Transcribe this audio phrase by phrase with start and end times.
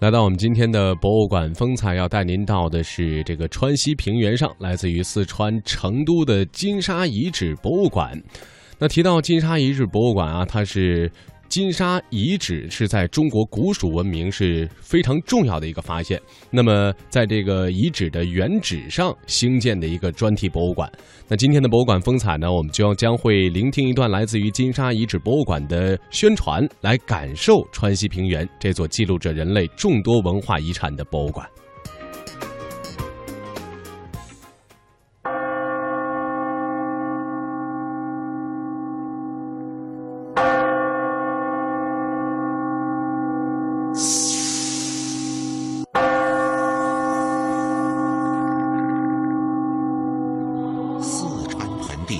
[0.00, 8.16] 来到我们今天的博物馆风采，要带您到的是这个川西平原上，来自于四川成都的金沙遗址博物馆。
[8.78, 11.10] 那提到金沙遗址博物馆啊，它是。
[11.48, 16.20] 金沙遗址是在中国古蜀文明是非常重要的一个发现。
[16.50, 20.90] 那么，在这个遗址的原址上兴建的一个专题博物馆。
[21.26, 31.48] 那今天的博物馆风采呢，我们就要将会聆听一段来自于金沙遗址博物馆的宣传，来感受川西平原这座记录着人类众多文化遗产的博物馆。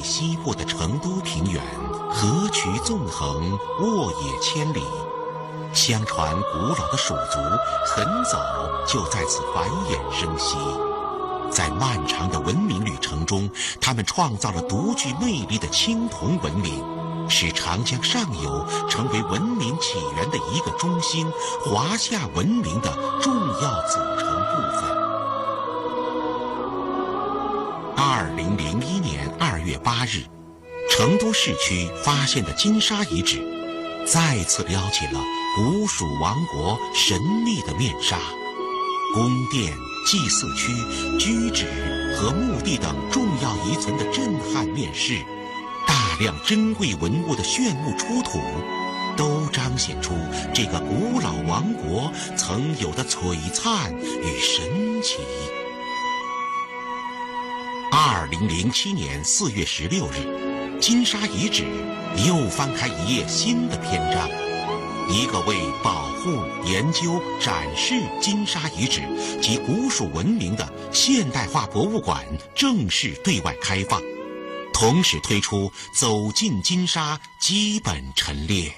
[0.02, 1.62] 西部的成都平原，
[2.10, 4.82] 河渠纵横，沃野千里
[5.72, 7.38] 相传，古老的蜀族
[7.86, 8.38] 很早
[8.86, 10.56] 就在此繁衍生息。
[11.50, 13.48] 在漫长的文明旅程中，
[13.80, 16.84] 他们创造了独具魅力的青铜文明，
[17.28, 21.26] 使长江上游成为文明起源的一个中心，
[21.64, 24.37] 华夏文明的重要组成
[28.18, 30.24] 二零零一年二月八日，
[30.90, 33.40] 成都市区发现的金沙遗址，
[34.04, 35.20] 再次撩起了。
[35.54, 38.18] 古蜀王国神秘的面纱，
[39.14, 39.72] 宫殿、
[40.04, 40.72] 祭祀区、
[41.16, 45.24] 居址和墓地等重要遗存的震撼面世，
[45.86, 48.40] 大量珍贵文物的炫目出土，
[49.16, 50.12] 都彰显出
[50.52, 55.18] 这个古老王国曾有的璀璨与神奇。
[58.00, 61.64] 二零零七年四月十六日，金沙遗址
[62.28, 64.30] 又翻开一页新的篇章。
[65.10, 69.02] 一个为保护、研究、展示金沙遗址
[69.42, 72.24] 及古蜀文明的现代化博物馆
[72.54, 74.00] 正式对外开放，
[74.72, 78.72] 同时推出“走进金沙”基本陈列。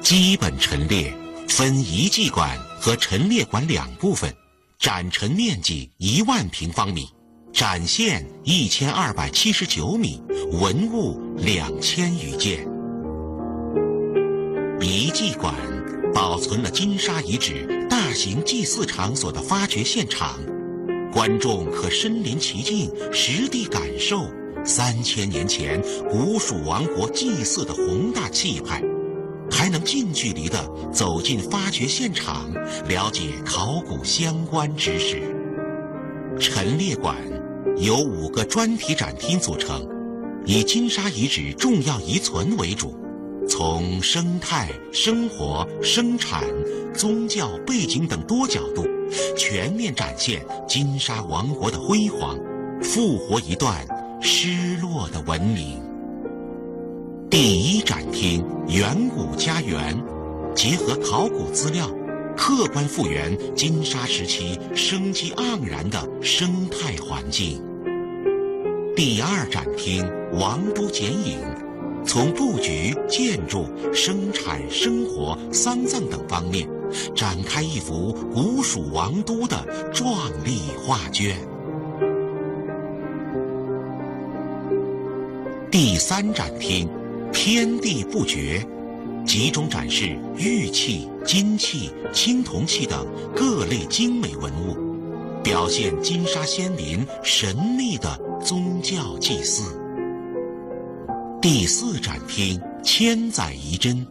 [0.00, 1.12] 基本陈列
[1.48, 4.32] 分遗迹馆和陈列馆两部分，
[4.78, 7.10] 展陈面积一万平方米，
[7.52, 12.66] 展现一千二百七十九米，文物两千余件。
[14.80, 15.54] 遗迹馆
[16.14, 20.40] 保存了金沙遗址大型祭祀场所的发掘现场，
[21.12, 24.24] 观众可身临其境，实地感受
[24.64, 25.80] 三千年前
[26.10, 28.82] 古蜀王国祭祀的宏大气派，
[29.50, 30.58] 还能近距离地
[30.90, 32.50] 走进发掘现场，
[32.88, 35.20] 了解考古相关知识。
[36.40, 37.14] 陈列馆
[37.76, 39.86] 由五个专题展厅组成，
[40.44, 42.94] 以金沙遗址重要遗存为主。
[43.48, 46.44] 从生态、生活、生产、
[46.94, 48.86] 宗教背景等多角度，
[49.36, 52.38] 全面展现金沙王国的辉煌，
[52.80, 53.84] 复活一段
[54.20, 55.82] 失落的文明。
[57.28, 60.00] 第一展厅“远古家园”，
[60.54, 61.90] 结合考古资料，
[62.36, 67.62] 客观复原金沙时期生机盎然的生态环境。
[68.96, 70.04] 第二展厅
[70.38, 71.38] “王都剪影”。
[72.04, 76.68] 从布局、建筑、生产、生活、丧葬等方面，
[77.14, 81.36] 展开一幅古蜀王都的壮丽画卷。
[85.70, 86.88] 第三展厅，
[87.32, 88.66] 天地不绝，
[89.24, 94.76] 集中展示玉器、金器、青铜器等各类精美文物，
[95.42, 99.78] 表现金沙先民神秘的宗教祭祀。
[101.40, 104.06] 第四展厅千载遗珍，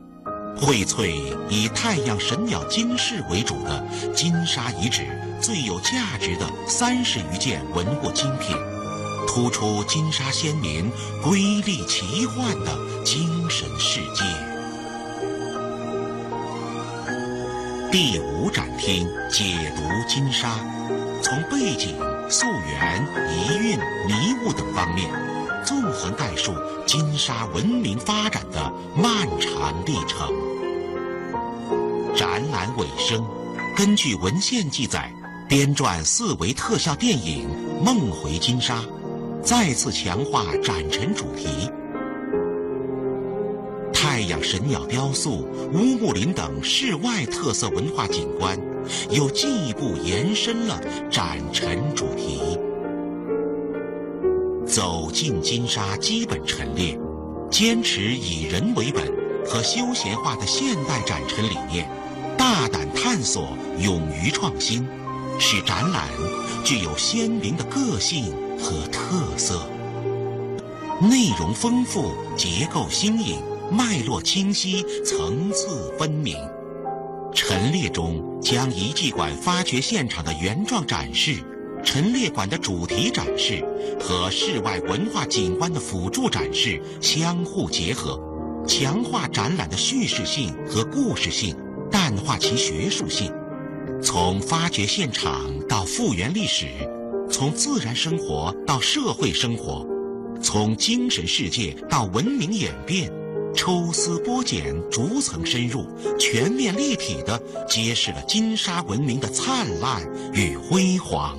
[0.59, 1.13] 荟萃
[1.49, 5.03] 以太阳神鸟金饰为主的金沙遗址
[5.39, 8.55] 最有价值的三十余件文物精品，
[9.27, 10.89] 突出金沙先民
[11.23, 14.23] 瑰丽奇幻的精神世界。
[17.91, 20.55] 第五展厅解读金沙，
[21.21, 21.93] 从背景、
[22.29, 23.77] 溯源、遗韵、
[24.07, 25.09] 迷雾等方面。
[25.65, 26.53] 纵横概述
[26.87, 30.33] 金沙文明发展的漫长历程。
[32.15, 33.27] 展览尾声，
[33.75, 35.13] 根据文献记载，
[35.49, 37.45] 编撰四维特效电影
[37.83, 38.79] 《梦回金沙》，
[39.43, 41.69] 再次强化展陈主题。
[44.21, 48.55] 太阳神鸟雕塑、乌木林等室外特色文化景观，
[49.09, 50.79] 又进一步延伸了
[51.09, 52.39] 展陈主题。
[54.63, 56.95] 走进金沙基本陈列，
[57.49, 59.11] 坚持以人为本
[59.43, 61.89] 和休闲化的现代展陈理念，
[62.37, 64.87] 大胆探索，勇于创新，
[65.39, 66.09] 使展览
[66.63, 68.25] 具有鲜明的个性
[68.59, 69.67] 和特色。
[71.01, 73.39] 内容丰富，结构新颖，
[73.71, 76.35] 脉络清晰，层次分明。
[77.33, 81.37] 陈列中将遗迹馆发掘现场的原状展示、
[81.81, 83.65] 陈列馆的主题展示
[83.97, 88.19] 和室外文化景观的辅助展示相互结合，
[88.67, 91.55] 强化展览的叙事性和故事性，
[91.89, 93.31] 淡化其学术性。
[94.03, 96.67] 从发掘现场到复原历史，
[97.29, 99.87] 从自然生活到社会生活。
[100.41, 103.11] 从精神世界到文明演变，
[103.61, 105.85] 抽丝剥茧，逐层深入，
[106.17, 110.01] 全面立体地揭示了金沙文明的灿烂
[110.33, 111.37] 与辉煌。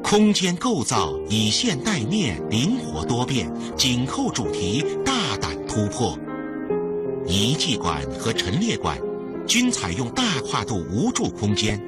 [0.00, 6.16] 空间构造以线带面，灵活多变，紧扣主题，大胆突破。
[7.26, 8.96] 遗迹馆和陈列馆
[9.48, 11.82] 均采用大跨度无柱空间，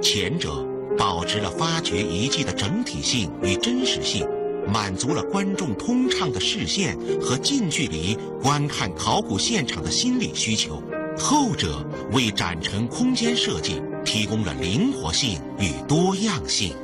[0.00, 0.64] 前者
[0.96, 4.24] 保持了发掘遗迹的整体性与真实性。
[4.66, 10.82] 满足了观众通畅的视线和近距离观看考古现场的心理需求，
[11.16, 16.74] 后者为展陈空间设计提供了灵活性与多样性。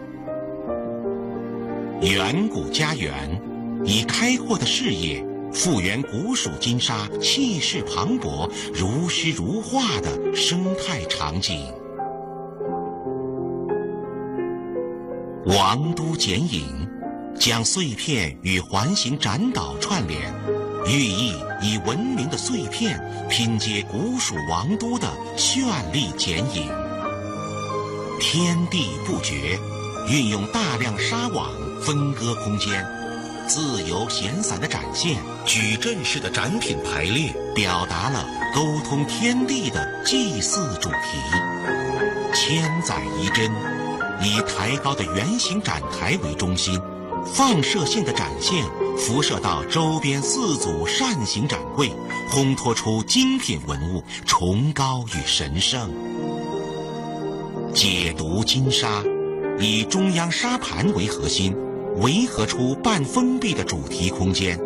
[2.03, 3.41] 远古家园
[3.85, 11.67] 以开阔的视野复原古蜀金沙气势磅礴、如诗如画的生态场景。
[15.47, 16.90] 王都剪影。
[17.41, 20.21] 将碎片与环形展岛串联，
[20.87, 21.33] 寓意
[21.63, 26.71] 以文明的碎片拼接古蜀王都的绚丽剪影。
[28.21, 29.59] 天地不绝，
[30.11, 31.51] 运用大量纱网
[31.81, 32.85] 分割空间，
[33.49, 35.17] 自由闲散的展现，
[35.47, 41.19] 矩阵式的展品排列，表达了沟通天地的祭祀主题。
[42.35, 43.51] 千载一针，
[44.23, 46.79] 以抬高的圆形展台为中心。
[47.25, 48.65] 放射性的展现
[48.97, 51.91] 辐射到周边四组扇形展柜，
[52.31, 55.91] 烘托出精品文物，崇高与神圣。
[57.73, 59.03] 解读金沙，
[59.59, 61.57] 以中央沙盘为核心，
[61.99, 64.59] 围合出半封闭的主题空间，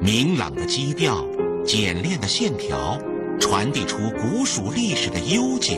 [0.00, 1.24] 明朗的基调，
[1.64, 2.98] 简练的线条，
[3.38, 5.74] 传递出古蜀历史的悠久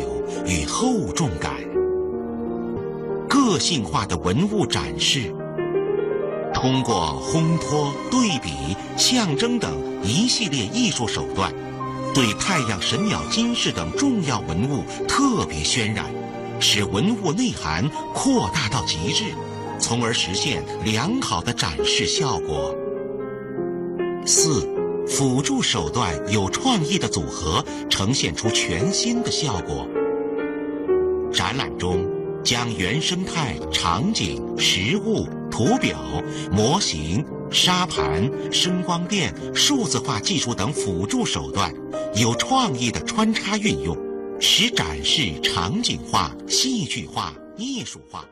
[0.47, 1.57] 与厚重感。
[3.29, 5.35] 个性化的文物展示。
[6.61, 11.51] 通过烘托、对比、象征等一系列艺术手段，
[12.15, 16.05] 对太阳神鸟金饰等重要文物特别渲染，
[16.61, 19.25] 使文物内涵扩大到极致，
[19.79, 22.75] 从而实现良好的展示效果。
[24.27, 24.69] 四、
[25.09, 29.89] 辅助手段有创意的组合，呈现出全新的效果。
[31.33, 32.07] 展览中
[32.45, 35.27] 将原生态、场景、实物。
[35.61, 36.01] 图表、
[36.51, 41.71] 模型、沙盘、声光电、数字化技术等辅助手段，
[42.15, 43.95] 有创意的穿插运用，
[44.41, 48.25] 使展示场景化、戏剧化、艺术化。